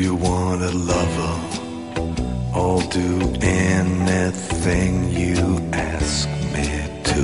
[0.00, 1.34] you want a lover,
[2.54, 6.68] I'll do anything you ask me
[7.10, 7.22] to.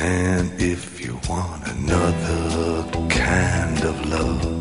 [0.00, 4.58] And if you want another kind of love,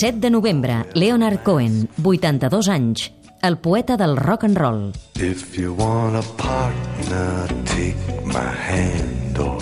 [0.00, 4.92] 7 de novembre, Leonard Cohen, 82 anys, el poeta del rock and roll.
[5.16, 9.58] if you want a partner, take my hand, or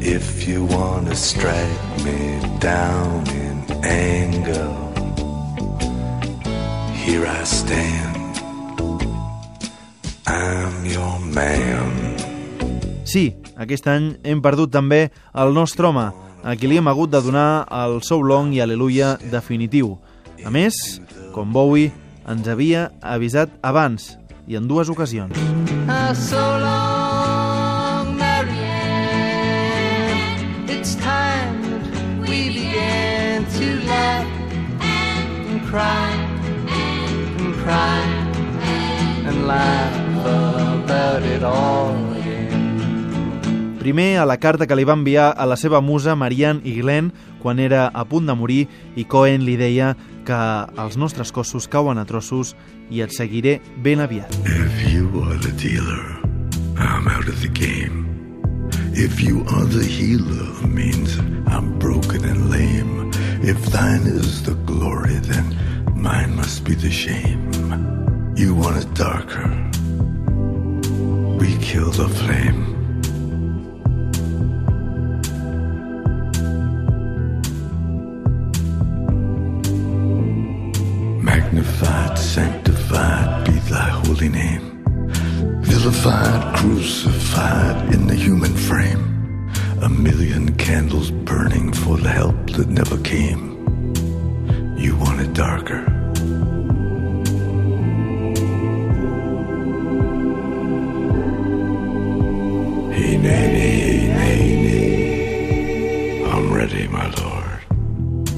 [0.00, 4.85] if you want to strike me down in anger,
[7.06, 8.42] here I stand.
[10.26, 12.16] I'm your man.
[13.06, 16.10] Sí, aquest any hem perdut també el nostre home,
[16.42, 19.94] a qui li hem hagut de donar el sou long i aleluia definitiu.
[20.42, 20.74] A més,
[21.32, 21.92] com Bowie
[22.26, 24.18] ens havia avisat abans,
[24.50, 25.38] i en dues ocasions.
[26.18, 28.66] So long, Marianne.
[30.66, 34.26] It's time that we began to laugh
[34.82, 36.25] and cry
[37.66, 37.98] cry
[39.26, 43.78] and laugh about it all again.
[43.80, 47.12] Primer, a la carta que li va enviar a la seva musa Marianne i Glenn
[47.42, 49.94] quan era a punt de morir i Cohen li deia
[50.26, 50.38] que
[50.82, 52.54] els nostres cossos cauen a trossos
[52.90, 54.30] i et seguiré ben aviat.
[54.46, 56.02] If you are the dealer,
[56.78, 58.06] I'm out of the game.
[58.94, 63.10] If you are the healer, means I'm broken and lame.
[63.42, 65.54] If thine is the glory, then
[65.96, 67.50] mine must be the shame.
[68.36, 69.48] You want it darker.
[71.38, 72.62] We kill the flame.
[81.22, 84.84] Magnified, sanctified be thy holy name.
[85.62, 89.50] Vilified, crucified in the human frame.
[89.82, 93.55] A million candles burning for the help that never came.
[94.86, 95.82] You want it darker.
[102.94, 103.82] Hey, nay, nay.
[106.22, 107.66] I'm ready, my lord.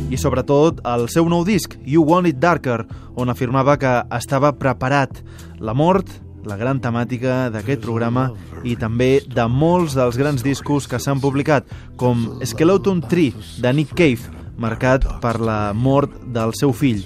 [0.08, 5.20] I sobretot el seu nou disc, You Want It Darker, on afirmava que estava preparat.
[5.60, 6.08] La mort,
[6.48, 8.31] la gran temàtica d'aquest programa
[8.64, 11.69] i també de molts dels grans discos que s'han publicat,
[12.00, 17.04] com Skeleton Tree, de Nick Cave, marcat per la mort del seu fill.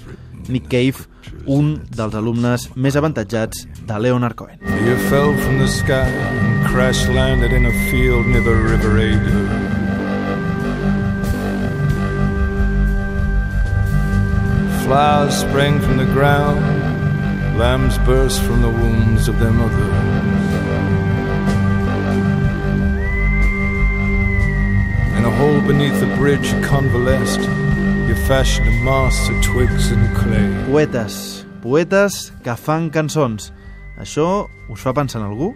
[0.49, 1.05] Nick Cave,
[1.47, 4.59] un dels alumnes més avantatjats de Leonard Cohen.
[4.83, 9.81] You fell from the sky and crash landed in a field near the River Ada.
[14.83, 16.59] Flowers sprang from the ground,
[17.57, 20.32] lambs burst from the wombs of their mothers.
[25.43, 27.41] Hole beneath the bridge you convalesced,
[28.07, 30.47] you fashioned a mast of twigs and clay.
[30.71, 33.49] Poetes, poetes que fan cançons.
[33.99, 35.49] Això us fa pensar en algú?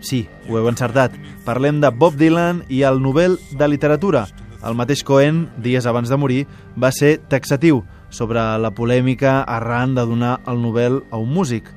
[0.00, 1.12] Sí, ho heu encertat.
[1.44, 4.24] Parlem de Bob Dylan i el Nobel de Literatura.
[4.64, 10.06] El mateix Cohen, dies abans de morir, va ser taxatiu sobre la polèmica arran de
[10.08, 11.68] donar el Nobel a un músic.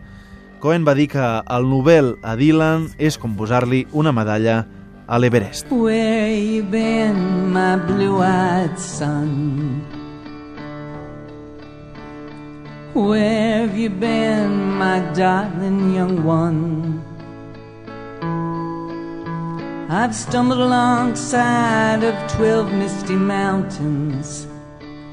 [0.63, 4.61] Cohen va dir que el Nobel a Dylan és com posar-li una medalla
[5.11, 5.65] a l'Everest.
[5.71, 9.81] Where you been, my blue-eyed son?
[12.93, 17.03] Where have you been, my darling young one?
[19.89, 24.45] I've stumbled alongside of twelve misty mountains.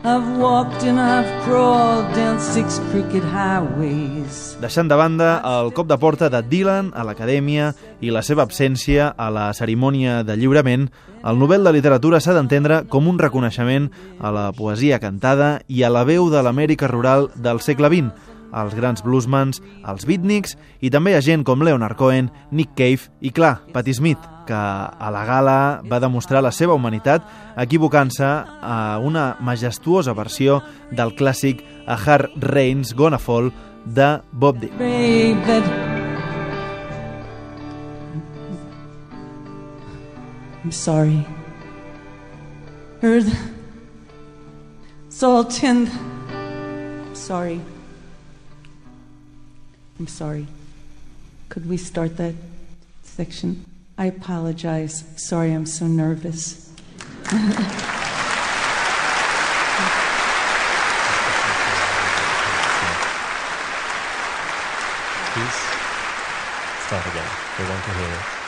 [0.06, 4.55] I've walked and I've crawled down six crooked highways.
[4.62, 9.09] Deixant de banda el cop de porta de Dylan a l'acadèmia i la seva absència
[9.11, 10.87] a la cerimònia de lliurament,
[11.27, 13.91] el Nobel de Literatura s'ha d'entendre com un reconeixement
[14.22, 18.15] a la poesia cantada i a la veu de l'Amèrica rural del segle XX,
[18.53, 23.31] als grans bluesmans, als beatniks i també a gent com Leonard Cohen, Nick Cave i,
[23.31, 25.59] clar, Patti Smith, que a la gala
[25.91, 27.27] va demostrar la seva humanitat
[27.59, 30.61] equivocant-se a una majestuosa versió
[30.93, 33.50] del clàssic A Hard Rain's Gonna Fall
[33.87, 35.87] de Bob Dylan.
[40.67, 41.25] I'm sorry.
[43.03, 43.32] Earth,
[45.09, 45.93] Soul Tenth.
[47.12, 47.61] Sorry.
[49.98, 50.46] I'm sorry.
[51.48, 52.34] Could we start that
[53.02, 53.64] section?
[53.96, 55.04] I apologize.
[55.16, 56.70] Sorry, I'm so nervous.
[65.32, 65.58] Please
[66.87, 67.31] start again.
[67.58, 68.45] We want to hear it.